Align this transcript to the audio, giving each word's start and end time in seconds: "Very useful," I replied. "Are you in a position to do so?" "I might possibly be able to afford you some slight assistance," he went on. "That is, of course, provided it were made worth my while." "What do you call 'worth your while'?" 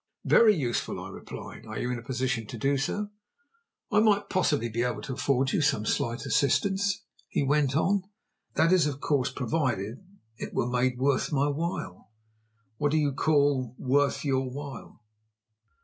"Very 0.25 0.55
useful," 0.55 0.99
I 0.99 1.09
replied. 1.09 1.67
"Are 1.67 1.77
you 1.77 1.91
in 1.91 1.99
a 1.99 2.01
position 2.01 2.47
to 2.47 2.57
do 2.57 2.75
so?" 2.75 3.09
"I 3.91 3.99
might 3.99 4.31
possibly 4.31 4.67
be 4.67 4.81
able 4.81 5.03
to 5.03 5.13
afford 5.13 5.51
you 5.51 5.61
some 5.61 5.85
slight 5.85 6.25
assistance," 6.25 7.03
he 7.27 7.43
went 7.43 7.75
on. 7.77 8.05
"That 8.55 8.71
is, 8.71 8.87
of 8.87 8.99
course, 8.99 9.29
provided 9.31 10.03
it 10.37 10.55
were 10.55 10.67
made 10.67 10.97
worth 10.97 11.31
my 11.31 11.49
while." 11.49 12.09
"What 12.77 12.89
do 12.93 12.97
you 12.97 13.13
call 13.13 13.75
'worth 13.77 14.25
your 14.25 14.49
while'?" 14.49 15.03